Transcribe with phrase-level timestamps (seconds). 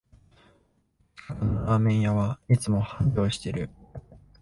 [1.15, 3.69] 近くのラーメン屋はいつも繁盛してる